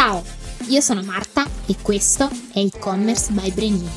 Ciao, 0.00 0.22
io 0.68 0.80
sono 0.80 1.02
Marta 1.02 1.44
e 1.66 1.74
questo 1.82 2.30
è 2.52 2.60
e-commerce 2.60 3.32
by 3.32 3.50
Brenini, 3.50 3.90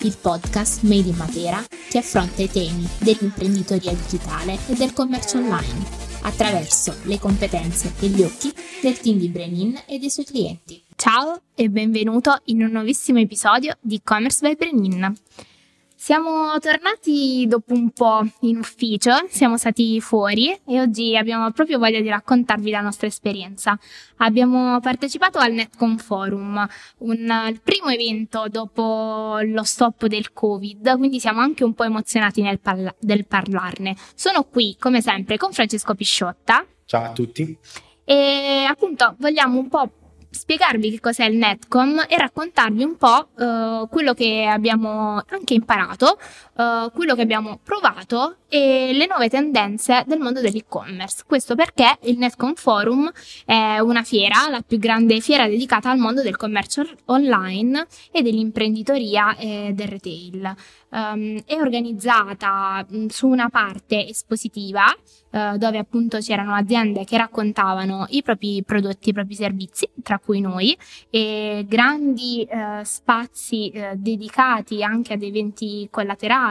il 0.00 0.16
podcast 0.20 0.82
made 0.82 1.08
in 1.08 1.14
Matera 1.14 1.62
che 1.88 1.98
affronta 1.98 2.42
i 2.42 2.50
temi 2.50 2.84
dell'imprenditoria 2.98 3.92
digitale 3.92 4.58
e 4.66 4.74
del 4.74 4.92
commercio 4.92 5.38
online 5.38 5.86
attraverso 6.22 6.96
le 7.04 7.20
competenze 7.20 7.92
e 8.00 8.08
gli 8.08 8.22
occhi 8.22 8.52
del 8.82 8.98
team 8.98 9.18
di 9.18 9.28
Brenin 9.28 9.80
e 9.86 10.00
dei 10.00 10.10
suoi 10.10 10.24
clienti. 10.24 10.82
Ciao 10.96 11.42
e 11.54 11.70
benvenuto 11.70 12.36
in 12.46 12.64
un 12.64 12.72
nuovissimo 12.72 13.20
episodio 13.20 13.76
di 13.80 13.94
e-commerce 13.94 14.40
by 14.44 14.56
Brenin. 14.56 15.16
Siamo 16.04 16.58
tornati 16.58 17.46
dopo 17.48 17.72
un 17.72 17.88
po' 17.88 18.20
in 18.40 18.58
ufficio, 18.58 19.10
siamo 19.30 19.56
stati 19.56 20.02
fuori 20.02 20.54
e 20.66 20.78
oggi 20.78 21.16
abbiamo 21.16 21.50
proprio 21.50 21.78
voglia 21.78 21.98
di 21.98 22.10
raccontarvi 22.10 22.68
la 22.68 22.82
nostra 22.82 23.06
esperienza. 23.06 23.78
Abbiamo 24.18 24.78
partecipato 24.80 25.38
al 25.38 25.54
Netcom 25.54 25.96
Forum, 25.96 26.68
un, 26.98 27.46
il 27.48 27.58
primo 27.62 27.88
evento 27.88 28.48
dopo 28.50 29.38
lo 29.44 29.62
stop 29.62 30.04
del 30.04 30.34
Covid, 30.34 30.98
quindi 30.98 31.20
siamo 31.20 31.40
anche 31.40 31.64
un 31.64 31.72
po' 31.72 31.84
emozionati 31.84 32.42
nel, 32.42 32.60
parla- 32.60 32.94
parlarne. 33.26 33.96
Sono 34.14 34.44
qui, 34.44 34.76
come 34.78 35.00
sempre, 35.00 35.38
con 35.38 35.52
Francesco 35.52 35.94
Pisciotta. 35.94 36.66
Ciao 36.84 37.04
a 37.04 37.12
tutti. 37.12 37.56
E 38.04 38.66
appunto 38.68 39.14
vogliamo 39.18 39.58
un 39.58 39.68
po' 39.70 39.90
spiegarvi 40.34 40.90
che 40.90 41.00
cos'è 41.00 41.24
il 41.24 41.36
Netcom 41.36 42.04
e 42.08 42.16
raccontarvi 42.18 42.82
un 42.82 42.96
po' 42.96 43.28
uh, 43.36 43.88
quello 43.88 44.12
che 44.12 44.44
abbiamo 44.44 45.22
anche 45.28 45.54
imparato, 45.54 46.18
uh, 46.54 46.90
quello 46.92 47.14
che 47.14 47.22
abbiamo 47.22 47.58
provato 47.62 48.36
e 48.48 48.90
le 48.92 49.06
nuove 49.06 49.28
tendenze 49.28 50.04
del 50.06 50.18
mondo 50.18 50.40
dell'e-commerce. 50.40 51.24
Questo 51.26 51.54
perché 51.54 51.98
il 52.02 52.18
Netcom 52.18 52.54
Forum 52.54 53.10
è 53.44 53.78
una 53.78 54.02
fiera, 54.02 54.48
la 54.48 54.62
più 54.66 54.78
grande 54.78 55.20
fiera 55.20 55.48
dedicata 55.48 55.90
al 55.90 55.98
mondo 55.98 56.22
del 56.22 56.36
commercio 56.36 56.86
online 57.06 57.86
e 58.12 58.22
dell'imprenditoria 58.22 59.36
e 59.36 59.72
del 59.74 59.88
retail. 59.88 60.54
Um, 60.90 61.42
è 61.44 61.54
organizzata 61.54 62.86
mh, 62.88 63.06
su 63.06 63.26
una 63.26 63.48
parte 63.48 64.06
espositiva 64.06 64.84
uh, 65.30 65.56
dove 65.56 65.78
appunto 65.78 66.18
c'erano 66.18 66.54
aziende 66.54 67.04
che 67.04 67.16
raccontavano 67.16 68.06
i 68.10 68.22
propri 68.22 68.62
prodotti, 68.64 69.08
i 69.08 69.12
propri 69.12 69.34
servizi, 69.34 69.88
tra 70.04 70.20
cui 70.20 70.40
noi, 70.40 70.78
e 71.10 71.64
grandi 71.66 72.46
uh, 72.48 72.84
spazi 72.84 73.72
uh, 73.74 73.96
dedicati 73.96 74.84
anche 74.84 75.14
ad 75.14 75.22
eventi 75.24 75.88
collaterali, 75.90 76.42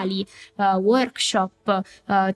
workshop, 0.56 1.82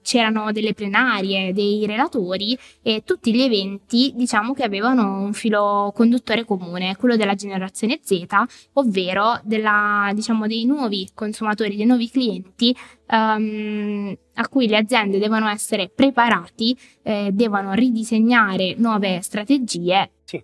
c'erano 0.02 0.52
delle 0.52 0.74
plenarie, 0.74 1.52
dei 1.52 1.86
relatori 1.86 2.58
e 2.82 3.02
tutti 3.04 3.34
gli 3.34 3.40
eventi 3.40 4.12
diciamo 4.14 4.54
che 4.54 4.62
avevano 4.62 5.20
un 5.22 5.32
filo 5.32 5.92
conduttore 5.94 6.44
comune, 6.44 6.96
quello 6.96 7.16
della 7.16 7.34
generazione 7.34 8.00
Z, 8.02 8.26
ovvero 8.74 9.40
della, 9.44 10.10
diciamo, 10.14 10.46
dei 10.46 10.64
nuovi 10.64 11.08
consumatori, 11.14 11.76
dei 11.76 11.86
nuovi 11.86 12.10
clienti 12.10 12.76
um, 13.08 14.16
a 14.34 14.48
cui 14.48 14.68
le 14.68 14.76
aziende 14.76 15.18
devono 15.18 15.48
essere 15.48 15.88
preparati, 15.88 16.76
eh, 17.02 17.30
devono 17.32 17.72
ridisegnare 17.72 18.74
nuove 18.76 19.20
strategie. 19.22 20.10
Sì, 20.24 20.42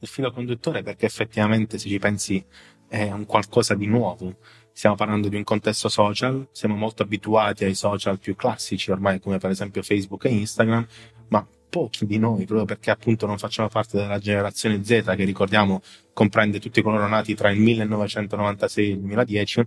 il 0.00 0.08
filo 0.08 0.32
conduttore 0.32 0.82
perché 0.82 1.06
effettivamente 1.06 1.78
se 1.78 1.88
ci 1.88 1.98
pensi 1.98 2.44
è 2.88 3.10
un 3.10 3.26
qualcosa 3.26 3.74
di 3.74 3.86
nuovo. 3.86 4.36
Stiamo 4.76 4.94
parlando 4.94 5.28
di 5.28 5.36
un 5.36 5.42
contesto 5.42 5.88
social, 5.88 6.48
siamo 6.52 6.76
molto 6.76 7.02
abituati 7.02 7.64
ai 7.64 7.74
social 7.74 8.18
più 8.18 8.36
classici 8.36 8.90
ormai 8.90 9.20
come 9.20 9.38
per 9.38 9.48
esempio 9.48 9.82
Facebook 9.82 10.26
e 10.26 10.28
Instagram, 10.28 10.86
ma 11.28 11.48
pochi 11.70 12.04
di 12.04 12.18
noi, 12.18 12.44
proprio 12.44 12.66
perché 12.66 12.90
appunto 12.90 13.24
non 13.24 13.38
facciamo 13.38 13.68
parte 13.68 13.96
della 13.96 14.18
generazione 14.18 14.84
Z 14.84 15.14
che 15.16 15.24
ricordiamo 15.24 15.80
comprende 16.12 16.60
tutti 16.60 16.82
coloro 16.82 17.08
nati 17.08 17.34
tra 17.34 17.48
il 17.50 17.58
1996 17.58 18.84
e 18.84 18.90
il 18.90 18.98
2010, 18.98 19.60
uh, 19.60 19.66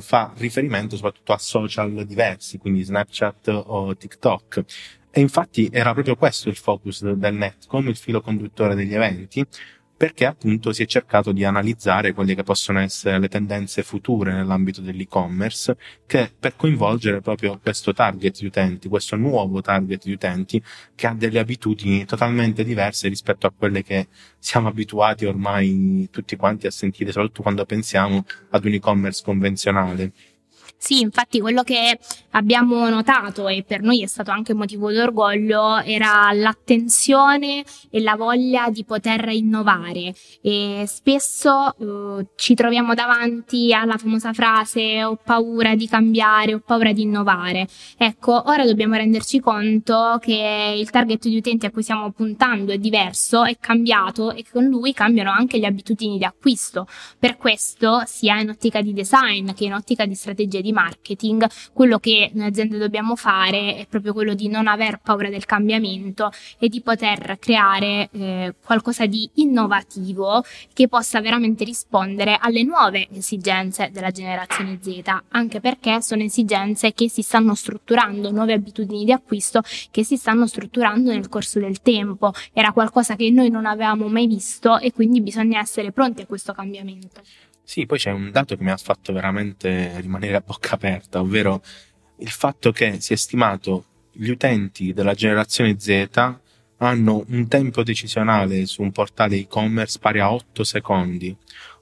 fa 0.00 0.32
riferimento 0.38 0.96
soprattutto 0.96 1.32
a 1.32 1.38
social 1.38 2.04
diversi, 2.04 2.58
quindi 2.58 2.82
Snapchat 2.82 3.46
o 3.46 3.96
TikTok. 3.96 4.64
E 5.12 5.20
infatti 5.20 5.68
era 5.70 5.92
proprio 5.92 6.16
questo 6.16 6.48
il 6.48 6.56
focus 6.56 7.04
del 7.12 7.34
Netcom, 7.34 7.86
il 7.86 7.96
filo 7.96 8.20
conduttore 8.20 8.74
degli 8.74 8.92
eventi, 8.92 9.46
perché 10.00 10.24
appunto 10.24 10.72
si 10.72 10.82
è 10.82 10.86
cercato 10.86 11.30
di 11.30 11.44
analizzare 11.44 12.14
quelle 12.14 12.34
che 12.34 12.42
possono 12.42 12.78
essere 12.78 13.18
le 13.18 13.28
tendenze 13.28 13.82
future 13.82 14.32
nell'ambito 14.32 14.80
dell'e-commerce 14.80 15.76
che 16.06 16.32
per 16.40 16.56
coinvolgere 16.56 17.20
proprio 17.20 17.58
questo 17.62 17.92
target 17.92 18.38
di 18.38 18.46
utenti, 18.46 18.88
questo 18.88 19.16
nuovo 19.16 19.60
target 19.60 20.02
di 20.04 20.12
utenti 20.12 20.62
che 20.94 21.06
ha 21.06 21.12
delle 21.12 21.38
abitudini 21.38 22.06
totalmente 22.06 22.64
diverse 22.64 23.08
rispetto 23.08 23.46
a 23.46 23.52
quelle 23.54 23.82
che 23.82 24.08
siamo 24.38 24.68
abituati 24.68 25.26
ormai 25.26 26.08
tutti 26.10 26.34
quanti 26.34 26.66
a 26.66 26.70
sentire, 26.70 27.12
soprattutto 27.12 27.42
quando 27.42 27.66
pensiamo 27.66 28.24
ad 28.52 28.64
un 28.64 28.72
e-commerce 28.72 29.22
convenzionale. 29.22 30.12
Sì, 30.76 31.00
infatti 31.00 31.40
quello 31.40 31.62
che 31.62 31.98
abbiamo 32.30 32.88
notato 32.88 33.48
e 33.48 33.64
per 33.66 33.82
noi 33.82 34.02
è 34.02 34.06
stato 34.06 34.30
anche 34.30 34.54
motivo 34.54 34.92
d'orgoglio 34.92 35.78
era 35.82 36.30
l'attenzione 36.32 37.64
e 37.90 38.00
la 38.00 38.16
voglia 38.16 38.70
di 38.70 38.84
poter 38.84 39.28
innovare 39.28 40.14
e 40.42 40.84
spesso 40.86 41.74
uh, 41.76 42.26
ci 42.36 42.54
troviamo 42.54 42.94
davanti 42.94 43.72
alla 43.72 43.96
famosa 43.96 44.32
frase 44.32 45.04
ho 45.04 45.18
paura 45.22 45.74
di 45.74 45.86
cambiare, 45.88 46.54
ho 46.54 46.62
paura 46.64 46.92
di 46.92 47.02
innovare. 47.02 47.66
Ecco, 47.96 48.42
ora 48.46 48.64
dobbiamo 48.64 48.94
renderci 48.94 49.40
conto 49.40 50.18
che 50.20 50.74
il 50.76 50.90
target 50.90 51.28
di 51.28 51.36
utenti 51.36 51.66
a 51.66 51.70
cui 51.70 51.82
stiamo 51.82 52.10
puntando 52.12 52.72
è 52.72 52.78
diverso, 52.78 53.44
è 53.44 53.56
cambiato 53.58 54.32
e 54.32 54.44
con 54.50 54.64
lui 54.64 54.92
cambiano 54.92 55.30
anche 55.30 55.58
le 55.58 55.66
abitudini 55.66 56.18
di 56.18 56.24
acquisto. 56.24 56.86
Per 57.18 57.36
questo 57.36 58.02
sia 58.06 58.40
in 58.40 58.50
ottica 58.50 58.80
di 58.80 58.92
design 58.92 59.52
che 59.52 59.64
in 59.64 59.74
ottica 59.74 60.06
di 60.06 60.14
strategia 60.14 60.59
di 60.62 60.70
di 60.70 60.72
marketing, 60.72 61.46
quello 61.72 61.98
che 61.98 62.30
noi 62.34 62.46
aziende 62.46 62.78
dobbiamo 62.78 63.16
fare 63.16 63.76
è 63.76 63.86
proprio 63.88 64.12
quello 64.12 64.34
di 64.34 64.48
non 64.48 64.68
aver 64.68 65.00
paura 65.02 65.28
del 65.28 65.44
cambiamento 65.44 66.30
e 66.58 66.68
di 66.68 66.80
poter 66.80 67.38
creare 67.38 68.08
eh, 68.12 68.54
qualcosa 68.64 69.06
di 69.06 69.28
innovativo 69.34 70.44
che 70.72 70.88
possa 70.88 71.20
veramente 71.20 71.64
rispondere 71.64 72.38
alle 72.40 72.62
nuove 72.62 73.08
esigenze 73.12 73.90
della 73.92 74.10
generazione 74.10 74.78
Z, 74.80 75.02
anche 75.30 75.60
perché 75.60 76.00
sono 76.00 76.22
esigenze 76.22 76.92
che 76.92 77.10
si 77.10 77.22
stanno 77.22 77.54
strutturando, 77.54 78.30
nuove 78.30 78.52
abitudini 78.52 79.04
di 79.04 79.12
acquisto 79.12 79.62
che 79.90 80.04
si 80.04 80.16
stanno 80.16 80.46
strutturando 80.46 81.10
nel 81.10 81.28
corso 81.28 81.58
del 81.58 81.82
tempo. 81.82 82.32
Era 82.52 82.72
qualcosa 82.72 83.16
che 83.16 83.30
noi 83.30 83.50
non 83.50 83.66
avevamo 83.66 84.08
mai 84.08 84.26
visto 84.26 84.78
e 84.78 84.92
quindi 84.92 85.20
bisogna 85.20 85.60
essere 85.60 85.92
pronti 85.92 86.22
a 86.22 86.26
questo 86.26 86.52
cambiamento. 86.52 87.20
Sì, 87.70 87.86
poi 87.86 87.98
c'è 87.98 88.10
un 88.10 88.32
dato 88.32 88.56
che 88.56 88.64
mi 88.64 88.72
ha 88.72 88.76
fatto 88.76 89.12
veramente 89.12 90.00
rimanere 90.00 90.34
a 90.34 90.42
bocca 90.44 90.74
aperta, 90.74 91.20
ovvero 91.20 91.62
il 92.18 92.28
fatto 92.28 92.72
che 92.72 93.00
si 93.00 93.12
è 93.12 93.16
stimato 93.16 93.84
gli 94.10 94.28
utenti 94.28 94.92
della 94.92 95.14
generazione 95.14 95.78
Z 95.78 96.08
hanno 96.78 97.24
un 97.28 97.46
tempo 97.46 97.84
decisionale 97.84 98.66
su 98.66 98.82
un 98.82 98.90
portale 98.90 99.36
e-commerce 99.36 100.00
pari 100.00 100.18
a 100.18 100.32
8 100.32 100.64
secondi. 100.64 101.36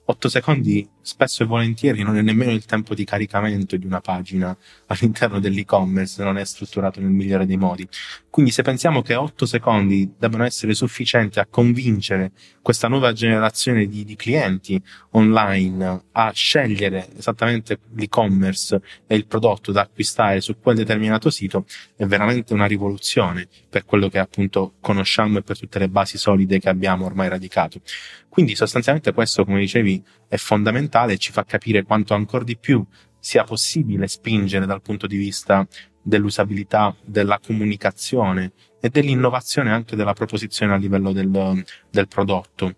8 0.04 0.28
secondi 0.28 0.86
spesso 1.08 1.42
e 1.42 1.46
volentieri 1.46 2.02
non 2.02 2.18
è 2.18 2.22
nemmeno 2.22 2.50
il 2.50 2.66
tempo 2.66 2.94
di 2.94 3.04
caricamento 3.04 3.78
di 3.78 3.86
una 3.86 4.02
pagina 4.02 4.54
all'interno 4.88 5.40
dell'e-commerce, 5.40 6.22
non 6.22 6.36
è 6.36 6.44
strutturato 6.44 7.00
nel 7.00 7.08
migliore 7.08 7.46
dei 7.46 7.56
modi. 7.56 7.88
Quindi 8.28 8.52
se 8.52 8.62
pensiamo 8.62 9.00
che 9.00 9.14
8 9.14 9.46
secondi 9.46 10.12
debbano 10.18 10.44
essere 10.44 10.74
sufficienti 10.74 11.38
a 11.38 11.46
convincere 11.46 12.32
questa 12.60 12.88
nuova 12.88 13.12
generazione 13.12 13.86
di, 13.86 14.04
di 14.04 14.16
clienti 14.16 14.80
online 15.12 16.02
a 16.12 16.30
scegliere 16.32 17.08
esattamente 17.16 17.78
l'e-commerce 17.94 18.80
e 19.06 19.16
il 19.16 19.26
prodotto 19.26 19.72
da 19.72 19.80
acquistare 19.80 20.42
su 20.42 20.58
quel 20.60 20.76
determinato 20.76 21.30
sito, 21.30 21.64
è 21.96 22.04
veramente 22.04 22.52
una 22.52 22.66
rivoluzione 22.66 23.48
per 23.68 23.86
quello 23.86 24.08
che 24.08 24.18
appunto 24.18 24.74
conosciamo 24.80 25.38
e 25.38 25.42
per 25.42 25.58
tutte 25.58 25.78
le 25.78 25.88
basi 25.88 26.18
solide 26.18 26.58
che 26.58 26.68
abbiamo 26.68 27.06
ormai 27.06 27.30
radicato. 27.30 27.80
Quindi 28.28 28.54
sostanzialmente 28.54 29.12
questo, 29.12 29.44
come 29.44 29.58
dicevi, 29.58 30.00
è 30.28 30.36
fondamentale 30.36 30.97
digitale 30.98 31.18
ci 31.18 31.32
fa 31.32 31.44
capire 31.44 31.84
quanto 31.84 32.14
ancora 32.14 32.44
di 32.44 32.56
più 32.56 32.84
sia 33.18 33.44
possibile 33.44 34.08
spingere 34.08 34.66
dal 34.66 34.82
punto 34.82 35.06
di 35.06 35.16
vista 35.16 35.66
dell'usabilità, 36.00 36.94
della 37.04 37.38
comunicazione 37.38 38.52
e 38.80 38.88
dell'innovazione 38.88 39.70
anche 39.70 39.96
della 39.96 40.14
proposizione 40.14 40.72
a 40.72 40.76
livello 40.76 41.12
del, 41.12 41.64
del 41.90 42.08
prodotto. 42.08 42.74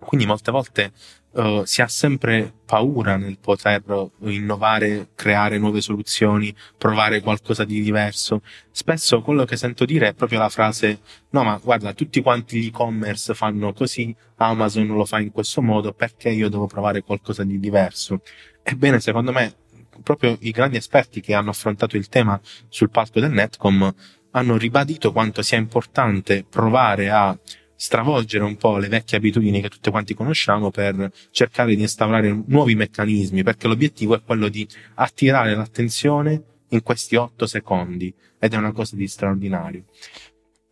Quindi 0.00 0.26
molte 0.26 0.50
volte 0.50 0.92
uh, 1.32 1.64
si 1.64 1.82
ha 1.82 1.88
sempre 1.88 2.52
paura 2.64 3.16
nel 3.16 3.38
poter 3.38 3.82
innovare, 4.20 5.08
creare 5.14 5.58
nuove 5.58 5.80
soluzioni, 5.80 6.54
provare 6.76 7.20
qualcosa 7.20 7.64
di 7.64 7.80
diverso. 7.80 8.42
Spesso 8.70 9.22
quello 9.22 9.44
che 9.44 9.56
sento 9.56 9.84
dire 9.84 10.08
è 10.08 10.14
proprio 10.14 10.38
la 10.38 10.48
frase 10.48 11.00
no 11.30 11.44
ma 11.44 11.58
guarda 11.62 11.92
tutti 11.92 12.20
quanti 12.20 12.60
gli 12.60 12.66
e-commerce 12.66 13.34
fanno 13.34 13.72
così, 13.72 14.14
Amazon 14.36 14.86
lo 14.88 15.04
fa 15.04 15.20
in 15.20 15.30
questo 15.30 15.62
modo, 15.62 15.92
perché 15.92 16.30
io 16.30 16.48
devo 16.48 16.66
provare 16.66 17.02
qualcosa 17.02 17.44
di 17.44 17.58
diverso? 17.58 18.20
Ebbene, 18.62 19.00
secondo 19.00 19.32
me, 19.32 19.54
proprio 20.02 20.36
i 20.40 20.50
grandi 20.50 20.76
esperti 20.76 21.20
che 21.20 21.34
hanno 21.34 21.50
affrontato 21.50 21.96
il 21.96 22.08
tema 22.08 22.40
sul 22.68 22.90
palco 22.90 23.20
del 23.20 23.30
Netcom 23.30 23.94
hanno 24.32 24.56
ribadito 24.56 25.12
quanto 25.12 25.42
sia 25.42 25.58
importante 25.58 26.44
provare 26.48 27.10
a 27.10 27.36
stravolgere 27.80 28.42
un 28.42 28.56
po' 28.56 28.76
le 28.76 28.88
vecchie 28.88 29.18
abitudini 29.18 29.60
che 29.60 29.68
tutti 29.68 29.88
quanti 29.88 30.12
conosciamo 30.12 30.70
per 30.72 31.12
cercare 31.30 31.76
di 31.76 31.82
instaurare 31.82 32.42
nuovi 32.46 32.74
meccanismi, 32.74 33.44
perché 33.44 33.68
l'obiettivo 33.68 34.16
è 34.16 34.22
quello 34.22 34.48
di 34.48 34.66
attirare 34.94 35.54
l'attenzione 35.54 36.42
in 36.70 36.82
questi 36.82 37.14
otto 37.14 37.46
secondi 37.46 38.12
ed 38.38 38.52
è 38.52 38.56
una 38.56 38.72
cosa 38.72 38.96
di 38.96 39.06
straordinario. 39.06 39.84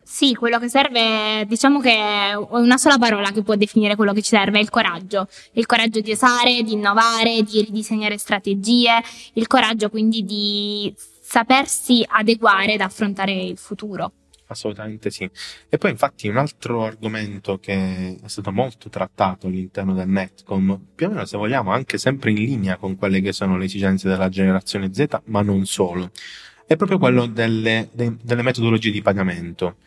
Sì, 0.03 0.35
quello 0.35 0.59
che 0.59 0.67
serve, 0.67 1.45
diciamo 1.47 1.79
che 1.79 1.97
una 2.49 2.77
sola 2.77 2.97
parola 2.97 3.31
che 3.31 3.41
può 3.41 3.55
definire 3.55 3.95
quello 3.95 4.13
che 4.13 4.21
ci 4.21 4.29
serve, 4.29 4.57
è 4.57 4.61
il 4.61 4.69
coraggio. 4.69 5.27
Il 5.53 5.65
coraggio 5.65 6.01
di 6.01 6.11
osare, 6.11 6.61
di 6.63 6.73
innovare, 6.73 7.41
di 7.43 7.61
ridisegnare 7.61 8.17
strategie, 8.17 9.01
il 9.33 9.47
coraggio 9.47 9.89
quindi 9.89 10.23
di 10.23 10.93
sapersi 10.97 12.05
adeguare 12.07 12.73
ed 12.73 12.81
affrontare 12.81 13.33
il 13.33 13.57
futuro. 13.57 14.11
Assolutamente 14.49 15.09
sì. 15.11 15.29
E 15.67 15.77
poi 15.77 15.91
infatti 15.91 16.27
un 16.29 16.37
altro 16.37 16.85
argomento 16.85 17.59
che 17.59 18.17
è 18.21 18.27
stato 18.27 18.51
molto 18.51 18.89
trattato 18.89 19.47
all'interno 19.47 19.93
del 19.93 20.07
Netcom, 20.07 20.79
più 20.95 21.07
o 21.07 21.09
meno 21.09 21.25
se 21.25 21.37
vogliamo 21.37 21.71
anche 21.71 21.97
sempre 21.97 22.31
in 22.31 22.37
linea 22.37 22.77
con 22.77 22.95
quelle 22.95 23.19
che 23.19 23.33
sono 23.33 23.57
le 23.57 23.65
esigenze 23.65 24.07
della 24.07 24.29
generazione 24.29 24.93
Z, 24.93 25.21
ma 25.25 25.41
non 25.41 25.65
solo, 25.65 26.11
è 26.65 26.75
proprio 26.77 26.97
quello 26.97 27.25
delle, 27.25 27.89
de, 27.91 28.15
delle 28.21 28.41
metodologie 28.41 28.91
di 28.91 29.01
pagamento, 29.01 29.77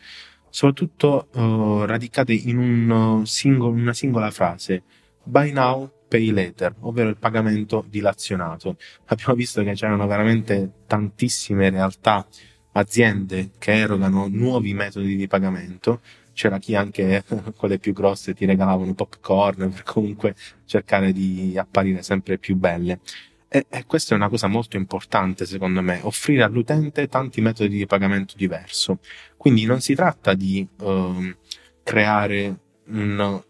soprattutto 0.49 1.29
uh, 1.33 1.85
radicate 1.85 2.33
in 2.33 2.57
un 2.57 3.25
singolo, 3.25 3.71
una 3.71 3.93
singola 3.93 4.29
frase, 4.29 4.83
buy 5.23 5.51
now, 5.51 5.89
pay 6.07 6.31
later, 6.31 6.75
ovvero 6.81 7.09
il 7.09 7.17
pagamento 7.17 7.85
dilazionato. 7.87 8.75
Abbiamo 9.05 9.33
visto 9.33 9.63
che 9.63 9.73
c'erano 9.73 10.05
veramente 10.07 10.83
tantissime 10.85 11.69
realtà 11.69 12.27
aziende 12.73 13.51
che 13.57 13.73
erogano 13.73 14.27
nuovi 14.27 14.73
metodi 14.73 15.15
di 15.15 15.27
pagamento. 15.27 16.01
C'era 16.33 16.59
chi 16.59 16.75
anche 16.75 17.23
quelle 17.57 17.77
più 17.77 17.93
grosse 17.93 18.33
ti 18.33 18.45
regalavano 18.45 18.93
popcorn 18.93 19.71
per 19.71 19.83
comunque 19.83 20.35
cercare 20.65 21.11
di 21.11 21.55
apparire 21.57 22.01
sempre 22.03 22.37
più 22.37 22.55
belle. 22.55 22.99
E, 23.47 23.65
e 23.69 23.85
questa 23.85 24.13
è 24.13 24.17
una 24.17 24.29
cosa 24.29 24.47
molto 24.47 24.77
importante 24.77 25.45
secondo 25.45 25.81
me, 25.81 25.99
offrire 26.03 26.43
all'utente 26.43 27.07
tanti 27.07 27.41
metodi 27.41 27.77
di 27.77 27.85
pagamento 27.85 28.35
diverso. 28.37 28.99
Quindi 29.35 29.65
non 29.65 29.81
si 29.81 29.93
tratta 29.93 30.33
di 30.33 30.65
uh, 30.79 31.35
creare 31.83 32.59
un, 32.85 33.43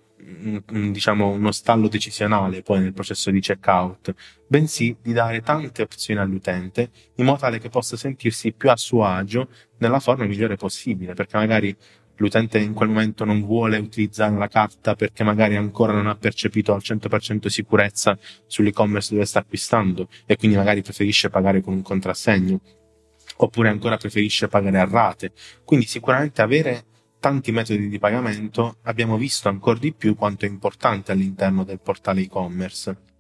diciamo, 0.92 1.30
uno 1.30 1.52
stallo 1.52 1.88
decisionale 1.88 2.62
poi 2.62 2.80
nel 2.80 2.94
processo 2.94 3.32
di 3.32 3.40
checkout, 3.40 4.14
bensì 4.48 4.96
di 5.02 5.14
dare 5.14 5.42
tante 5.42 5.82
opzioni 5.82 6.20
all'utente 6.20 6.92
in 7.16 7.26
modo 7.26 7.40
tale 7.40 7.60
che 7.60 7.70
possa 7.70 7.98
sentirsi 7.98 8.52
più 8.54 8.70
a 8.70 8.78
suo 8.78 9.04
agio 9.04 9.50
nella 9.80 10.00
forma 10.00 10.26
migliore 10.26 10.56
possibile, 10.56 11.14
perché 11.14 11.38
magari 11.38 11.76
l'utente 12.16 12.60
in 12.60 12.74
quel 12.74 12.90
momento 12.90 13.26
non 13.26 13.44
vuole 13.44 13.78
utilizzare 13.78 14.38
la 14.38 14.48
carta 14.48 14.96
perché 14.96 15.24
magari 15.24 15.56
ancora 15.56 15.94
non 15.94 16.08
ha 16.08 16.16
percepito 16.16 16.74
al 16.74 16.82
100% 16.84 17.48
sicurezza 17.48 18.18
sull'e-commerce 18.46 19.14
dove 19.14 19.26
sta 19.26 19.40
acquistando 19.40 20.08
e 20.26 20.36
quindi 20.36 20.56
magari 20.56 20.84
preferisce 20.84 21.30
pagare 21.30 21.62
con 21.62 21.74
un 21.74 21.82
contrassegno 21.82 22.60
oppure 23.38 23.70
ancora 23.70 23.98
preferisce 23.98 24.48
pagare 24.48 24.80
a 24.80 24.86
rate. 24.86 25.32
Quindi 25.64 25.88
sicuramente 25.88 26.42
avere 26.44 26.86
tanti 27.22 27.52
metodi 27.52 27.88
di 27.88 28.00
pagamento, 28.00 28.78
abbiamo 28.82 29.16
visto 29.16 29.48
ancora 29.48 29.78
di 29.78 29.94
più 29.94 30.16
quanto 30.16 30.46
è 30.46 30.50
importante 30.50 31.12
all'interno 31.12 31.64
del 31.64 31.80
portale 31.80 32.22
e-commerce. 32.22 33.11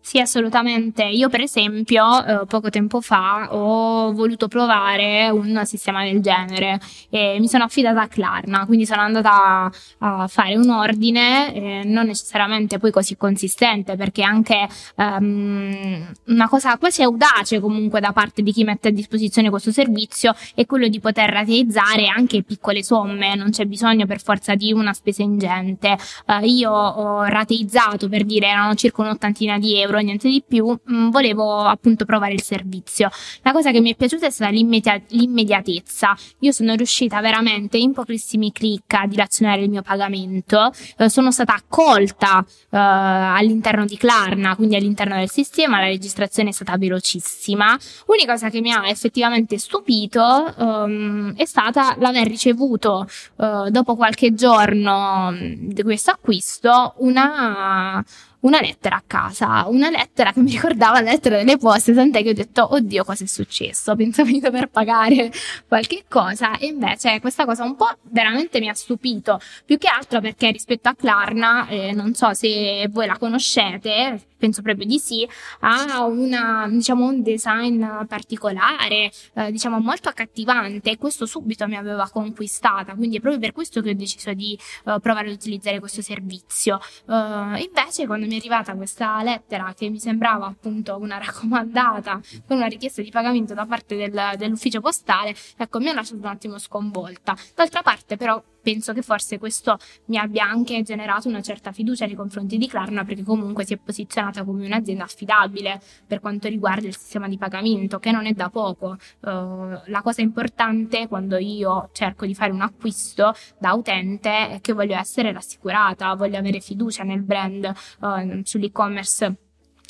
Sì, 0.00 0.18
assolutamente. 0.20 1.04
Io, 1.04 1.28
per 1.28 1.42
esempio, 1.42 2.24
eh, 2.24 2.46
poco 2.46 2.70
tempo 2.70 3.02
fa 3.02 3.48
ho 3.52 4.10
voluto 4.14 4.48
provare 4.48 5.28
un 5.28 5.60
sistema 5.66 6.02
del 6.02 6.22
genere 6.22 6.80
e 7.10 7.36
mi 7.38 7.46
sono 7.46 7.64
affidata 7.64 8.00
a 8.00 8.08
Klarna, 8.08 8.64
quindi 8.64 8.86
sono 8.86 9.02
andata 9.02 9.70
a 9.98 10.26
fare 10.26 10.56
un 10.56 10.70
ordine, 10.70 11.52
eh, 11.52 11.82
non 11.84 12.06
necessariamente 12.06 12.78
poi 12.78 12.90
così 12.90 13.18
consistente, 13.18 13.96
perché 13.96 14.22
anche 14.22 14.66
um, 14.94 16.06
una 16.28 16.48
cosa 16.48 16.78
quasi 16.78 17.02
audace 17.02 17.60
comunque 17.60 18.00
da 18.00 18.12
parte 18.12 18.40
di 18.40 18.52
chi 18.52 18.64
mette 18.64 18.88
a 18.88 18.92
disposizione 18.92 19.50
questo 19.50 19.72
servizio 19.72 20.34
è 20.54 20.64
quello 20.64 20.88
di 20.88 21.00
poter 21.00 21.28
rateizzare 21.28 22.06
anche 22.06 22.42
piccole 22.42 22.82
somme, 22.82 23.34
non 23.34 23.50
c'è 23.50 23.66
bisogno 23.66 24.06
per 24.06 24.22
forza 24.22 24.54
di 24.54 24.72
una 24.72 24.94
spesa 24.94 25.22
ingente. 25.22 25.98
Uh, 26.24 26.44
io 26.46 26.70
ho 26.70 27.24
rateizzato 27.24 28.08
per 28.08 28.24
dire 28.24 28.46
erano 28.46 28.74
circa 28.74 29.02
un'ottantina 29.02 29.58
di 29.58 29.78
euro 29.78 29.87
euro, 29.88 29.98
niente 29.98 30.28
di 30.28 30.42
più, 30.46 30.66
mh, 30.66 30.94
mm, 30.94 31.08
volevo 31.10 31.60
appunto 31.62 32.04
provare 32.04 32.34
il 32.34 32.42
servizio. 32.42 33.10
La 33.42 33.52
cosa 33.52 33.70
che 33.70 33.80
mi 33.80 33.92
è 33.92 33.96
piaciuta 33.96 34.26
è 34.26 34.30
stata 34.30 34.50
l'immedi- 34.50 35.04
l'immediatezza. 35.08 36.14
Io 36.40 36.52
sono 36.52 36.74
riuscita 36.74 37.20
veramente 37.20 37.78
in 37.78 37.92
pochissimi 37.92 38.52
clic 38.52 38.92
a 38.94 39.06
dilazionare 39.06 39.62
il 39.62 39.70
mio 39.70 39.82
pagamento, 39.82 40.70
eh, 40.98 41.08
sono 41.08 41.30
stata 41.32 41.54
accolta 41.54 42.44
eh, 42.70 42.76
all'interno 42.78 43.84
di 43.84 43.96
Klarna, 43.96 44.54
quindi 44.54 44.76
all'interno 44.76 45.16
del 45.16 45.30
sistema, 45.30 45.80
la 45.80 45.86
registrazione 45.86 46.50
è 46.50 46.52
stata 46.52 46.76
velocissima. 46.76 47.76
L'unica 48.06 48.32
cosa 48.32 48.50
che 48.50 48.60
mi 48.60 48.72
ha 48.72 48.88
effettivamente 48.88 49.58
stupito 49.58 50.54
um, 50.58 51.34
è 51.34 51.44
stata 51.44 51.96
l'aver 51.98 52.26
ricevuto 52.26 53.06
uh, 53.36 53.68
dopo 53.70 53.96
qualche 53.96 54.34
giorno 54.34 55.30
mm, 55.32 55.70
di 55.70 55.82
questo 55.82 56.10
acquisto 56.10 56.94
una 56.98 58.04
una 58.40 58.60
lettera 58.60 58.96
a 58.96 59.02
casa, 59.06 59.64
una 59.68 59.90
lettera 59.90 60.32
che 60.32 60.40
mi 60.40 60.52
ricordava 60.52 61.00
la 61.00 61.10
lettera 61.10 61.38
delle 61.38 61.56
poste, 61.56 61.92
tant'è 61.92 62.22
che 62.22 62.30
ho 62.30 62.34
detto, 62.34 62.74
oddio, 62.74 63.04
cosa 63.04 63.24
è 63.24 63.26
successo? 63.26 63.96
Pensavo 63.96 64.30
di 64.30 64.40
dover 64.40 64.68
pagare 64.68 65.32
qualche 65.66 66.04
cosa 66.08 66.56
e 66.58 66.66
invece 66.66 67.20
questa 67.20 67.44
cosa 67.44 67.64
un 67.64 67.74
po' 67.74 67.90
veramente 68.02 68.60
mi 68.60 68.68
ha 68.68 68.74
stupito, 68.74 69.40
più 69.64 69.78
che 69.78 69.88
altro 69.88 70.20
perché 70.20 70.50
rispetto 70.50 70.88
a 70.88 70.94
Klarna, 70.94 71.66
eh, 71.68 71.92
non 71.92 72.14
so 72.14 72.32
se 72.34 72.86
voi 72.90 73.06
la 73.06 73.16
conoscete, 73.18 74.20
penso 74.38 74.62
proprio 74.62 74.86
di 74.86 74.98
sì, 74.98 75.28
ha 75.60 76.04
una, 76.04 76.66
diciamo, 76.68 77.06
un 77.06 77.22
design 77.22 77.84
particolare, 78.06 79.10
eh, 79.34 79.50
diciamo 79.50 79.80
molto 79.80 80.08
accattivante 80.08 80.90
e 80.90 80.96
questo 80.96 81.26
subito 81.26 81.66
mi 81.66 81.76
aveva 81.76 82.08
conquistata, 82.10 82.94
quindi 82.94 83.16
è 83.16 83.20
proprio 83.20 83.40
per 83.40 83.52
questo 83.52 83.82
che 83.82 83.90
ho 83.90 83.94
deciso 83.94 84.32
di 84.32 84.58
uh, 84.84 85.00
provare 85.00 85.28
ad 85.28 85.34
utilizzare 85.34 85.80
questo 85.80 86.02
servizio. 86.02 86.80
Uh, 87.06 87.56
invece 87.56 88.06
quando 88.06 88.26
mi 88.26 88.34
è 88.34 88.36
arrivata 88.38 88.74
questa 88.74 89.22
lettera 89.22 89.74
che 89.76 89.88
mi 89.88 89.98
sembrava 89.98 90.46
appunto 90.46 90.96
una 90.96 91.18
raccomandata 91.18 92.20
con 92.46 92.56
una 92.56 92.66
richiesta 92.66 93.02
di 93.02 93.10
pagamento 93.10 93.54
da 93.54 93.66
parte 93.66 93.96
del, 93.96 94.34
dell'ufficio 94.36 94.80
postale, 94.80 95.34
ecco 95.56 95.78
mi 95.80 95.88
ha 95.88 95.92
lasciato 95.92 96.20
un 96.20 96.26
attimo 96.26 96.58
sconvolta. 96.58 97.36
D'altra 97.54 97.82
parte 97.82 98.16
però 98.16 98.42
penso 98.68 98.92
che 98.92 99.00
forse 99.00 99.38
questo 99.38 99.78
mi 100.06 100.18
abbia 100.18 100.44
anche 100.44 100.82
generato 100.82 101.26
una 101.26 101.40
certa 101.40 101.72
fiducia 101.72 102.04
nei 102.04 102.14
confronti 102.14 102.58
di 102.58 102.68
Klarna 102.68 103.02
perché 103.02 103.22
comunque 103.22 103.64
si 103.64 103.72
è 103.72 103.78
posizionata 103.78 104.44
come 104.44 104.66
un'azienda 104.66 105.04
affidabile 105.04 105.80
per 106.06 106.20
quanto 106.20 106.48
riguarda 106.48 106.86
il 106.86 106.94
sistema 106.94 107.28
di 107.28 107.38
pagamento, 107.38 107.98
che 107.98 108.10
non 108.10 108.26
è 108.26 108.32
da 108.32 108.50
poco. 108.50 108.98
Uh, 109.20 109.80
la 109.86 110.02
cosa 110.02 110.20
importante 110.20 111.08
quando 111.08 111.38
io 111.38 111.88
cerco 111.92 112.26
di 112.26 112.34
fare 112.34 112.52
un 112.52 112.60
acquisto 112.60 113.32
da 113.58 113.72
utente 113.72 114.50
è 114.50 114.60
che 114.60 114.74
voglio 114.74 114.98
essere 114.98 115.32
rassicurata, 115.32 116.14
voglio 116.14 116.36
avere 116.36 116.60
fiducia 116.60 117.04
nel 117.04 117.22
brand, 117.22 117.72
uh, 118.00 118.40
sull'e-commerce 118.42 119.47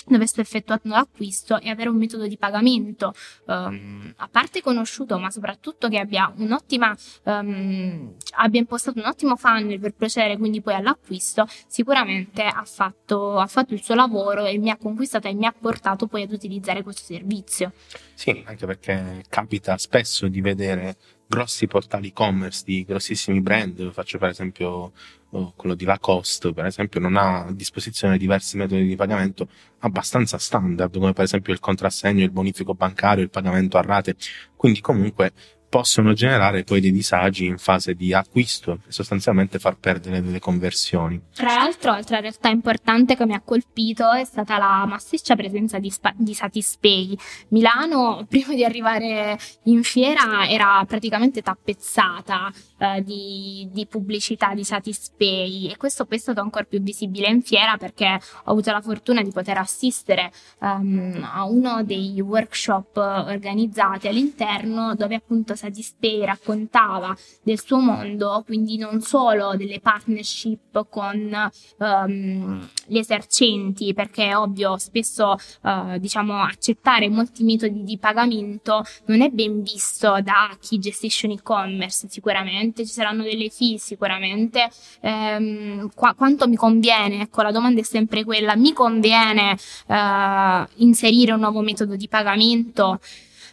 dove 0.09 0.27
sto 0.27 0.41
effettuando 0.41 0.89
l'acquisto 0.89 1.59
e 1.61 1.71
avere 1.71 1.89
un 1.89 1.97
metodo 1.97 2.27
di 2.27 2.37
pagamento 2.37 3.13
um, 3.47 4.13
a 4.17 4.29
parte 4.29 4.63
conosciuto 4.63 5.19
ma 5.19 5.31
soprattutto 5.31 5.89
che 5.89 5.99
abbia 5.99 6.33
un'ottima 6.37 6.97
um, 7.25 8.15
abbia 8.37 8.61
impostato 8.61 8.99
un 8.99 9.07
ottimo 9.07 9.37
funnel 9.37 9.79
per 9.79 9.95
procedere 9.95 10.37
quindi 10.37 10.61
poi 10.61 10.75
all'acquisto 10.75 11.47
sicuramente 11.67 12.43
ha 12.43 12.65
fatto, 12.65 13.39
ha 13.39 13.47
fatto 13.47 13.75
il 13.75 13.83
suo 13.83 13.95
lavoro 13.95 14.45
e 14.45 14.59
mi 14.59 14.71
ha 14.71 14.77
conquistato 14.77 15.29
e 15.29 15.35
mi 15.35 15.47
ha 15.47 15.55
portato 15.59 16.07
poi 16.07 16.23
ad 16.23 16.33
utilizzare 16.33 16.83
questo 16.83 17.05
servizio. 17.05 17.73
Sì 18.15 18.43
anche 18.47 18.67
perché 18.67 19.25
capita 19.29 19.77
spesso 19.79 20.29
di 20.29 20.41
vedere 20.41 20.97
grossi 21.29 21.67
portali 21.67 22.09
e-commerce 22.09 22.63
di 22.65 22.85
grossissimi 22.85 23.41
brand, 23.43 23.93
faccio 23.93 24.19
per 24.19 24.31
esempio 24.31 24.93
oh, 25.31 25.53
quello 25.55 25.75
di 25.75 25.85
Lacoste, 25.85 26.55
per 26.55 26.65
esempio, 26.65 27.01
non 27.01 27.17
ha 27.17 27.45
a 27.45 27.53
disposizione 27.53 28.17
diversi 28.17 28.57
metodi 28.57 28.87
di 28.87 28.97
pagamento 28.97 29.47
abbastanza 29.81 30.39
standard, 30.39 30.97
come 30.97 31.13
per 31.13 31.25
esempio 31.25 31.53
il 31.53 31.61
contrassegno, 31.61 32.25
il 32.25 32.31
bonifico 32.31 32.75
bancario, 32.75 33.23
il 33.23 33.31
pagamento 33.31 33.77
a 33.77 33.83
rate. 33.83 34.17
Quindi 34.57 34.81
comunque 34.81 35.33
possono 35.69 36.15
generare 36.15 36.65
poi 36.65 36.81
dei 36.81 36.93
disagi 36.93 37.45
in 37.45 37.59
fase 37.59 37.95
di 37.95 38.15
acquisto 38.15 38.81
e 38.87 38.93
sostanzialmente 38.93 39.59
far 39.59 39.77
perdere 39.77 40.23
delle 40.23 40.39
conversioni. 40.39 41.21
Tra 41.35 41.55
l'altro, 41.55 41.93
altra 41.93 42.21
realtà 42.21 42.49
importante 42.49 43.17
che 43.17 43.27
mi 43.27 43.35
ha 43.35 43.43
colpito 43.45 44.11
è 44.13 44.25
stata 44.25 44.57
la 44.57 44.85
massiccia 44.87 45.37
presenza 45.37 45.79
di, 45.79 45.91
spa- 45.91 46.15
di 46.17 46.33
Satispay. 46.33 47.17
Milano, 47.49 48.25
prima 48.29 48.55
di 48.55 48.65
arrivare 48.65 49.39
in 49.65 49.83
fiera, 49.83 50.49
era 50.49 50.83
praticamente 50.87 51.43
tappezzata 51.43 52.51
eh, 52.79 53.03
di, 53.03 53.69
di, 53.71 53.87
pubblicità 53.87 54.55
di 54.55 54.65
Satispay 54.65 55.71
e 55.71 55.77
questo 55.77 56.07
poi 56.07 56.17
è 56.17 56.21
stato 56.21 56.41
ancora 56.41 56.65
più 56.65 56.81
visibile 56.81 57.29
in 57.29 57.43
fiera 57.43 57.77
perché 57.77 58.07
ho 58.45 58.51
avuto 58.51 58.71
la 58.71 58.81
fortuna 58.81 59.23
di 59.23 59.31
poter 59.31 59.59
assistere 59.59 60.31
um, 60.61 61.29
a 61.31 61.45
uno 61.45 61.83
dei 61.83 62.21
workshop 62.21 62.97
organizzati 62.97 64.09
all'interno 64.09 64.95
dove 64.95 65.15
appunto 65.15 65.57
Satispay 65.59 66.25
raccontava 66.25 67.15
del 67.43 67.61
suo 67.61 67.79
mondo, 67.79 68.43
quindi 68.47 68.79
non 68.79 69.01
solo 69.01 69.57
delle 69.57 69.81
partnership 69.81 70.87
con 70.89 71.51
um, 71.79 72.69
gli 72.87 72.99
esercenti, 72.99 73.93
perché 73.93 74.29
è 74.29 74.37
ovvio, 74.37 74.79
spesso 74.79 75.37
uh, 75.63 75.99
diciamo 75.99 76.41
accettare 76.41 77.09
molti 77.09 77.43
metodi 77.43 77.83
di 77.83 77.99
pagamento 77.99 78.85
non 79.07 79.23
è 79.23 79.29
ben 79.31 79.63
visto 79.63 80.21
da 80.23 80.57
chi 80.61 80.79
gestisce 80.79 81.27
un 81.27 81.33
e-commerce, 81.33 82.07
sicuramente. 82.09 82.87
Ci 82.87 82.93
saranno 82.93 83.23
delle 83.23 83.51
fee, 83.51 83.79
sicuramente. 83.79 84.71
Um, 85.01 85.91
qua, 85.95 86.15
quanto 86.15 86.49
mi 86.49 86.57
conviene, 86.57 87.23
ecco 87.23 87.43
la 87.43 87.53
domanda 87.53 87.81
è 87.81 87.85
sempre 87.85 88.25
quella, 88.25 88.57
mi 88.57 88.73
conviene 88.73 89.57
uh, 89.87 90.83
inserire 90.83 91.33
un 91.33 91.41
nuovo 91.41 91.61
metodo 91.61 91.97
di 91.97 92.09
pagamento? 92.09 93.01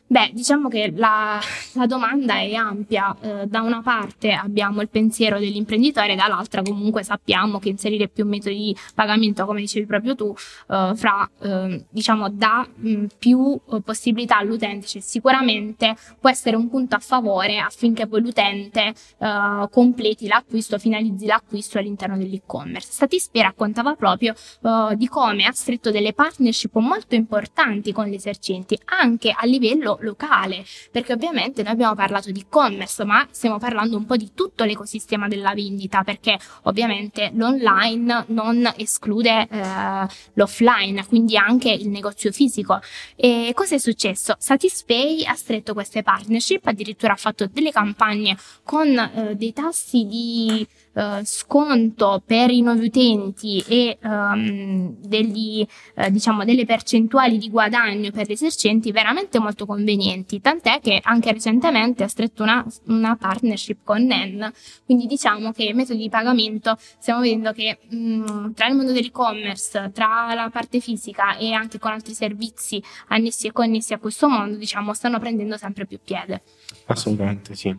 Beh, 0.07 0.29
diciamo 0.33 0.69
che 0.69 0.93
la, 0.95 1.39
la 1.74 1.85
domanda 1.88 2.35
è 2.35 2.53
ampia. 2.53 3.15
Eh, 3.19 3.47
da 3.47 3.62
una 3.62 3.81
parte 3.81 4.33
abbiamo 4.33 4.81
il 4.81 4.89
pensiero 4.89 5.39
dell'imprenditore, 5.39 6.15
dall'altra 6.15 6.62
comunque 6.62 7.01
sappiamo 7.01 7.57
che 7.57 7.69
inserire 7.69 8.07
più 8.07 8.24
metodi 8.25 8.55
di 8.55 8.77
pagamento, 8.93 9.45
come 9.45 9.62
dicevi 9.62 9.88
proprio 9.88 10.13
tu, 10.13 10.31
eh, 10.69 10.91
fra, 10.95 11.27
eh, 11.41 11.85
diciamo, 11.89 12.29
dà 12.29 12.67
mh, 12.71 13.05
più 13.17 13.59
eh, 13.71 13.81
possibilità 13.81 14.38
all'utente, 14.38 14.85
cioè 14.85 15.01
sicuramente 15.01 15.95
può 16.19 16.29
essere 16.29 16.55
un 16.55 16.69
punto 16.69 16.95
a 16.95 17.00
favore 17.00 17.57
affinché 17.57 18.05
poi 18.05 18.21
l'utente 18.21 18.93
eh, 19.17 19.67
completi 19.71 20.27
l'acquisto, 20.27 20.77
finalizzi 20.77 21.25
l'acquisto 21.25 21.79
all'interno 21.79 22.15
dell'e-commerce. 22.15 22.91
Statispe 22.91 23.41
raccontava 23.41 23.95
proprio 23.95 24.35
eh, 24.62 24.95
di 24.95 25.07
come 25.07 25.45
ha 25.45 25.51
stretto 25.51 25.89
delle 25.89 26.13
partnership 26.13 26.75
molto 26.75 27.15
importanti 27.15 27.91
con 27.91 28.05
gli 28.05 28.13
esercenti, 28.13 28.77
anche 28.85 29.33
a 29.35 29.45
livello 29.47 29.94
locale, 30.01 30.65
perché 30.91 31.13
ovviamente 31.13 31.63
noi 31.63 31.73
abbiamo 31.73 31.95
parlato 31.95 32.31
di 32.31 32.41
e-commerce, 32.41 33.03
ma 33.03 33.27
stiamo 33.31 33.57
parlando 33.57 33.97
un 33.97 34.05
po' 34.05 34.15
di 34.15 34.31
tutto 34.33 34.63
l'ecosistema 34.63 35.27
della 35.27 35.53
vendita, 35.53 36.03
perché 36.03 36.37
ovviamente 36.63 37.31
l'online 37.33 38.25
non 38.27 38.71
esclude 38.77 39.47
eh, 39.49 40.07
l'offline, 40.33 41.05
quindi 41.07 41.37
anche 41.37 41.71
il 41.71 41.89
negozio 41.89 42.31
fisico. 42.31 42.79
E 43.15 43.51
cosa 43.53 43.75
è 43.75 43.77
successo? 43.77 44.35
Satispay 44.37 45.23
ha 45.25 45.35
stretto 45.35 45.73
queste 45.73 46.03
partnership, 46.03 46.65
addirittura 46.67 47.13
ha 47.13 47.17
fatto 47.17 47.47
delle 47.51 47.71
campagne 47.71 48.37
con 48.63 48.97
eh, 48.97 49.35
dei 49.35 49.53
tassi 49.53 50.05
di 50.05 50.67
uh, 50.95 51.23
sconto 51.23 52.21
per 52.25 52.49
i 52.51 52.61
nuovi 52.61 52.85
utenti 52.85 53.63
e 53.67 53.97
um, 54.01 54.95
degli, 54.99 55.65
uh, 55.95 56.09
diciamo, 56.09 56.43
delle 56.45 56.65
percentuali 56.65 57.37
di 57.37 57.49
guadagno 57.49 58.11
per 58.11 58.27
gli 58.27 58.31
esercenti 58.31 58.91
veramente 58.91 59.39
molto 59.39 59.65
convenienti, 59.65 60.41
tant'è 60.41 60.79
che 60.79 60.99
anche 61.03 61.31
recentemente 61.31 62.03
ha 62.03 62.07
stretto 62.07 62.43
una, 62.43 62.65
una 62.87 63.15
partnership 63.15 63.79
con 63.83 64.03
NEN, 64.03 64.51
quindi 64.85 65.05
diciamo 65.05 65.51
che 65.51 65.63
i 65.63 65.73
metodi 65.73 65.99
di 65.99 66.09
pagamento 66.09 66.77
stiamo 66.77 67.21
vedendo 67.21 67.51
che 67.51 67.77
mh, 67.89 67.97
mm, 67.97 68.51
tra 68.53 68.67
il 68.67 68.75
mondo 68.75 68.91
dell'e-commerce, 68.91 69.91
tra 69.93 70.33
la 70.33 70.49
parte 70.51 70.79
fisica 70.79 71.37
e 71.37 71.53
anche 71.53 71.79
con 71.79 71.91
altri 71.91 72.13
servizi 72.13 72.81
annessi 73.07 73.47
e 73.47 73.51
connessi 73.51 73.93
a 73.93 73.99
questo 73.99 74.27
mondo, 74.27 74.57
diciamo, 74.57 74.93
stanno 74.93 75.19
prendendo 75.19 75.57
sempre 75.57 75.85
più 75.85 75.99
piede. 76.03 76.41
Assolutamente 76.87 77.55
sì. 77.55 77.75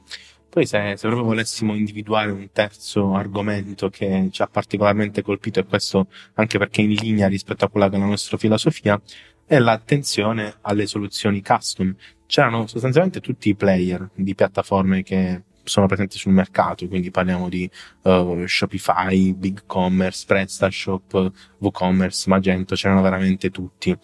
Poi 0.56 0.64
se, 0.64 0.94
se, 0.96 1.06
proprio 1.06 1.26
volessimo 1.26 1.74
individuare 1.74 2.30
un 2.30 2.48
terzo 2.50 3.14
argomento 3.14 3.90
che 3.90 4.28
ci 4.30 4.40
ha 4.40 4.46
particolarmente 4.46 5.20
colpito, 5.20 5.60
e 5.60 5.66
questo 5.66 6.06
anche 6.32 6.56
perché 6.56 6.80
è 6.80 6.84
in 6.86 6.94
linea 6.94 7.28
rispetto 7.28 7.66
a 7.66 7.68
quella 7.68 7.90
che 7.90 7.96
è 7.96 7.98
la 7.98 8.06
nostra 8.06 8.38
filosofia, 8.38 8.98
è 9.44 9.58
l'attenzione 9.58 10.54
alle 10.62 10.86
soluzioni 10.86 11.42
custom. 11.42 11.94
C'erano 12.24 12.66
sostanzialmente 12.66 13.20
tutti 13.20 13.50
i 13.50 13.54
player 13.54 14.08
di 14.14 14.34
piattaforme 14.34 15.02
che 15.02 15.42
sono 15.62 15.84
presenti 15.84 16.16
sul 16.16 16.32
mercato, 16.32 16.88
quindi 16.88 17.10
parliamo 17.10 17.50
di 17.50 17.70
uh, 18.04 18.46
Shopify, 18.46 19.34
BigCommerce, 19.34 20.24
PrestaShop, 20.26 21.32
WooCommerce, 21.58 22.30
Magento, 22.30 22.74
c'erano 22.76 23.02
veramente 23.02 23.50
tutti. 23.50 23.94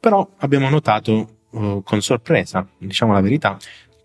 Però 0.00 0.26
abbiamo 0.38 0.70
notato 0.70 1.40
uh, 1.50 1.82
con 1.82 2.00
sorpresa, 2.00 2.66
diciamo 2.78 3.12
la 3.12 3.20
verità, 3.20 3.58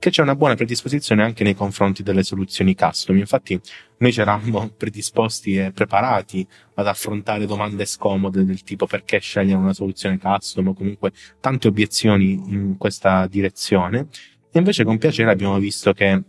che 0.04 0.10
c'è 0.10 0.22
una 0.22 0.36
buona 0.36 0.56
predisposizione 0.56 1.24
anche 1.24 1.46
nei 1.46 1.56
confronti 1.56 2.04
delle 2.04 2.24
soluzioni 2.24 2.76
custom. 2.76 3.16
Infatti 3.16 3.58
noi 4.00 4.12
ci 4.12 4.20
eravamo 4.20 4.68
predisposti 4.76 5.56
e 5.56 5.72
preparati 5.72 6.46
ad 6.74 6.88
affrontare 6.88 7.46
domande 7.46 7.86
scomode 7.86 8.44
del 8.44 8.64
tipo 8.64 8.86
perché 8.86 9.20
scegliere 9.20 9.58
una 9.58 9.72
soluzione 9.72 10.20
custom 10.20 10.68
o 10.68 10.74
comunque 10.74 11.14
tante 11.40 11.70
obiezioni 11.70 12.34
in 12.34 12.76
questa 12.78 13.28
direzione. 13.28 14.08
E 14.52 14.60
invece 14.60 14.84
con 14.84 14.98
piacere 14.98 15.32
abbiamo 15.32 15.58
visto 15.58 15.94
che 15.94 16.22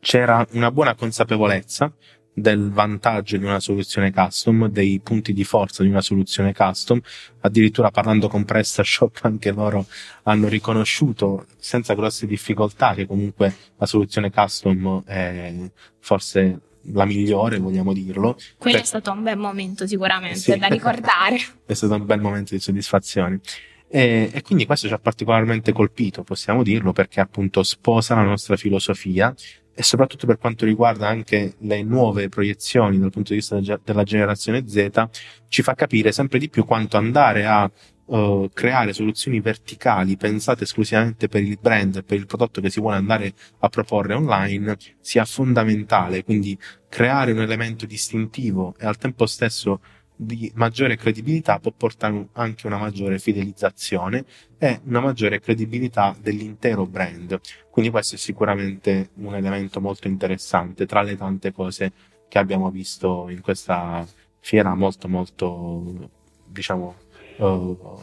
c'era 0.00 0.46
una 0.52 0.70
buona 0.70 0.94
consapevolezza 0.94 1.92
del 2.40 2.70
vantaggio 2.70 3.36
di 3.36 3.44
una 3.44 3.60
soluzione 3.60 4.12
custom, 4.12 4.68
dei 4.68 5.00
punti 5.02 5.32
di 5.32 5.44
forza 5.44 5.82
di 5.82 5.88
una 5.88 6.00
soluzione 6.00 6.52
custom. 6.52 7.00
Addirittura 7.40 7.90
parlando 7.90 8.28
con 8.28 8.44
PrestaShop 8.44 9.20
anche 9.24 9.50
loro 9.52 9.86
hanno 10.24 10.48
riconosciuto 10.48 11.46
senza 11.56 11.94
grosse 11.94 12.26
difficoltà 12.26 12.94
che 12.94 13.06
comunque 13.06 13.54
la 13.76 13.86
soluzione 13.86 14.30
custom 14.30 15.02
è 15.04 15.54
forse 16.00 16.60
la 16.92 17.04
migliore, 17.04 17.58
vogliamo 17.58 17.92
dirlo. 17.92 18.36
Quello 18.56 18.76
per... 18.76 18.84
è 18.84 18.86
stato 18.86 19.12
un 19.12 19.22
bel 19.22 19.36
momento 19.36 19.86
sicuramente 19.86 20.38
sì. 20.38 20.56
da 20.56 20.68
ricordare. 20.68 21.36
è 21.66 21.74
stato 21.74 21.94
un 21.94 22.06
bel 22.06 22.20
momento 22.20 22.54
di 22.54 22.60
soddisfazione. 22.60 23.40
E, 23.90 24.30
e, 24.32 24.42
quindi 24.42 24.66
questo 24.66 24.86
ci 24.86 24.92
ha 24.92 24.98
particolarmente 24.98 25.72
colpito, 25.72 26.22
possiamo 26.22 26.62
dirlo, 26.62 26.92
perché 26.92 27.20
appunto 27.20 27.62
sposa 27.62 28.14
la 28.14 28.22
nostra 28.22 28.56
filosofia 28.56 29.34
e 29.78 29.84
soprattutto 29.84 30.26
per 30.26 30.38
quanto 30.38 30.64
riguarda 30.64 31.06
anche 31.06 31.54
le 31.58 31.84
nuove 31.84 32.28
proiezioni 32.28 32.98
dal 32.98 33.12
punto 33.12 33.28
di 33.28 33.38
vista 33.38 33.60
della 33.84 34.02
generazione 34.02 34.66
Z, 34.66 35.08
ci 35.46 35.62
fa 35.62 35.74
capire 35.74 36.10
sempre 36.10 36.40
di 36.40 36.48
più 36.48 36.64
quanto 36.64 36.96
andare 36.96 37.46
a 37.46 37.70
uh, 38.06 38.50
creare 38.52 38.92
soluzioni 38.92 39.38
verticali 39.38 40.16
pensate 40.16 40.64
esclusivamente 40.64 41.28
per 41.28 41.44
il 41.44 41.56
brand 41.62 41.94
e 41.94 42.02
per 42.02 42.18
il 42.18 42.26
prodotto 42.26 42.60
che 42.60 42.70
si 42.70 42.80
vuole 42.80 42.96
andare 42.96 43.32
a 43.60 43.68
proporre 43.68 44.14
online 44.14 44.76
sia 44.98 45.24
fondamentale. 45.24 46.24
Quindi 46.24 46.58
creare 46.88 47.30
un 47.30 47.40
elemento 47.40 47.86
distintivo 47.86 48.74
e 48.80 48.84
al 48.84 48.96
tempo 48.96 49.26
stesso 49.26 49.80
di 50.20 50.50
maggiore 50.56 50.96
credibilità 50.96 51.60
può 51.60 51.70
portare 51.70 52.28
anche 52.32 52.66
una 52.66 52.76
maggiore 52.76 53.20
fidelizzazione 53.20 54.24
e 54.58 54.80
una 54.86 54.98
maggiore 54.98 55.38
credibilità 55.38 56.16
dell'intero 56.20 56.86
brand. 56.86 57.40
Quindi 57.70 57.92
questo 57.92 58.16
è 58.16 58.18
sicuramente 58.18 59.10
un 59.14 59.36
elemento 59.36 59.80
molto 59.80 60.08
interessante 60.08 60.86
tra 60.86 61.02
le 61.02 61.16
tante 61.16 61.52
cose 61.52 61.92
che 62.26 62.38
abbiamo 62.38 62.68
visto 62.70 63.28
in 63.28 63.40
questa 63.40 64.04
fiera 64.40 64.74
molto 64.74 65.08
molto 65.08 66.10
diciamo 66.46 66.96
uh, 67.36 68.00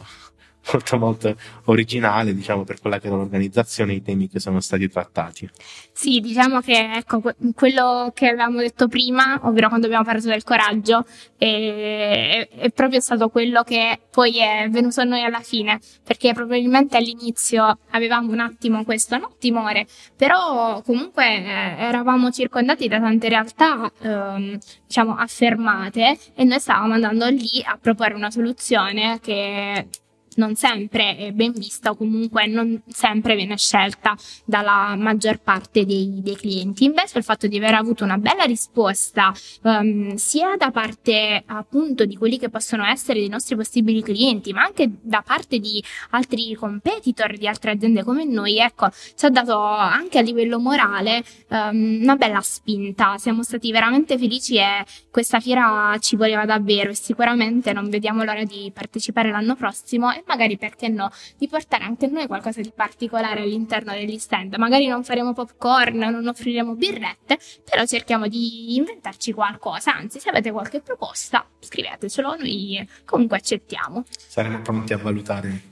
molto 0.72 0.98
molto 0.98 1.36
originale 1.64 2.34
diciamo 2.34 2.64
per 2.64 2.80
quella 2.80 2.98
che 2.98 3.06
era 3.06 3.16
l'organizzazione 3.16 3.92
e 3.92 3.96
i 3.96 4.02
temi 4.02 4.28
che 4.28 4.40
sono 4.40 4.60
stati 4.60 4.88
trattati. 4.88 5.48
Sì, 5.92 6.20
diciamo 6.20 6.60
che 6.60 6.92
ecco, 6.96 7.22
quello 7.54 8.10
che 8.14 8.28
avevamo 8.28 8.58
detto 8.58 8.88
prima, 8.88 9.40
ovvero 9.42 9.68
quando 9.68 9.86
abbiamo 9.86 10.04
parlato 10.04 10.28
del 10.28 10.44
coraggio, 10.44 11.04
è, 11.36 12.48
è 12.50 12.70
proprio 12.70 13.00
stato 13.00 13.28
quello 13.28 13.62
che 13.62 14.00
poi 14.10 14.38
è 14.38 14.68
venuto 14.68 15.00
a 15.00 15.04
noi 15.04 15.22
alla 15.22 15.40
fine, 15.40 15.80
perché 16.04 16.32
probabilmente 16.32 16.96
all'inizio 16.96 17.78
avevamo 17.90 18.32
un 18.32 18.40
attimo 18.40 18.84
questo, 18.84 19.16
no, 19.16 19.34
timore, 19.38 19.86
però 20.16 20.82
comunque 20.82 21.24
eh, 21.24 21.74
eravamo 21.78 22.30
circondati 22.30 22.88
da 22.88 23.00
tante 23.00 23.28
realtà, 23.28 23.90
ehm, 24.02 24.58
diciamo, 24.86 25.16
affermate 25.16 26.18
e 26.34 26.44
noi 26.44 26.60
stavamo 26.60 26.94
andando 26.94 27.26
lì 27.28 27.62
a 27.64 27.78
proporre 27.80 28.14
una 28.14 28.30
soluzione 28.30 29.18
che 29.20 29.88
non 30.36 30.54
sempre 30.54 31.16
è 31.16 31.32
ben 31.32 31.52
vista 31.52 31.90
o 31.90 31.96
comunque 31.96 32.46
non 32.46 32.82
sempre 32.88 33.34
viene 33.36 33.56
scelta 33.56 34.16
dalla 34.44 34.94
maggior 34.96 35.40
parte 35.40 35.84
dei, 35.84 36.20
dei 36.22 36.36
clienti. 36.36 36.84
Invece 36.84 37.18
il 37.18 37.24
fatto 37.24 37.46
di 37.46 37.56
aver 37.56 37.74
avuto 37.74 38.04
una 38.04 38.18
bella 38.18 38.44
risposta 38.44 39.32
um, 39.62 40.14
sia 40.14 40.56
da 40.56 40.70
parte 40.70 41.42
appunto 41.46 42.04
di 42.04 42.16
quelli 42.16 42.38
che 42.38 42.48
possono 42.48 42.84
essere 42.84 43.18
dei 43.18 43.28
nostri 43.28 43.56
possibili 43.56 44.02
clienti, 44.02 44.52
ma 44.52 44.62
anche 44.62 44.90
da 45.00 45.22
parte 45.24 45.58
di 45.58 45.82
altri 46.10 46.54
competitor 46.54 47.36
di 47.36 47.46
altre 47.46 47.72
aziende 47.72 48.02
come 48.02 48.24
noi, 48.24 48.58
ecco, 48.58 48.88
ci 48.90 49.26
ha 49.26 49.30
dato 49.30 49.58
anche 49.58 50.18
a 50.18 50.22
livello 50.22 50.58
morale 50.58 51.24
um, 51.48 52.00
una 52.02 52.16
bella 52.16 52.40
spinta. 52.40 53.16
Siamo 53.18 53.42
stati 53.42 53.70
veramente 53.70 54.18
felici 54.18 54.56
e 54.56 54.84
questa 55.10 55.40
fiera 55.40 55.96
ci 56.00 56.16
voleva 56.16 56.44
davvero 56.44 56.90
e 56.90 56.94
sicuramente 56.94 57.72
non 57.72 57.88
vediamo 57.88 58.24
l'ora 58.24 58.44
di 58.44 58.70
partecipare 58.72 59.30
l'anno 59.30 59.56
prossimo 59.56 60.12
e 60.12 60.22
magari 60.26 60.56
perché 60.56 60.88
no, 60.88 61.10
di 61.36 61.48
portare 61.48 61.84
anche 61.84 62.06
noi 62.06 62.26
qualcosa 62.26 62.60
di 62.60 62.72
particolare 62.74 63.42
all'interno 63.42 63.92
degli 63.92 64.18
stand. 64.18 64.54
Magari 64.56 64.86
non 64.86 65.04
faremo 65.04 65.32
popcorn, 65.32 65.98
non 65.98 66.26
offriremo 66.26 66.74
birrette, 66.74 67.38
però 67.64 67.84
cerchiamo 67.84 68.28
di 68.28 68.76
inventarci 68.76 69.32
qualcosa. 69.32 69.94
Anzi, 69.94 70.20
se 70.20 70.28
avete 70.28 70.50
qualche 70.50 70.80
proposta, 70.80 71.46
scrivetecelo, 71.58 72.36
noi 72.36 72.86
comunque 73.04 73.38
accettiamo. 73.38 74.04
Saremo 74.08 74.60
pronti 74.60 74.92
a 74.92 74.98
valutare 74.98 75.62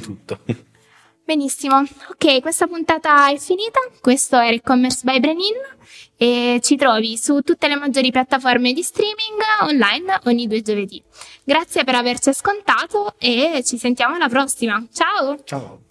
tutto. 0.00 0.40
Benissimo, 1.26 1.78
ok, 1.78 2.40
questa 2.40 2.68
puntata 2.68 3.28
è 3.32 3.36
finita. 3.36 3.80
Questo 4.00 4.36
era 4.36 4.54
e-commerce 4.54 5.00
by 5.02 5.18
Brenin 5.18 5.54
e 6.16 6.60
ci 6.62 6.76
trovi 6.76 7.16
su 7.16 7.40
tutte 7.40 7.66
le 7.66 7.74
maggiori 7.74 8.12
piattaforme 8.12 8.72
di 8.72 8.82
streaming 8.84 9.40
online 9.62 10.20
ogni 10.26 10.46
due 10.46 10.62
giovedì. 10.62 11.02
Grazie 11.42 11.82
per 11.82 11.96
averci 11.96 12.28
ascoltato 12.28 13.16
e 13.18 13.64
ci 13.64 13.76
sentiamo 13.76 14.14
alla 14.14 14.28
prossima. 14.28 14.80
Ciao! 14.92 15.42
Ciao! 15.42 15.85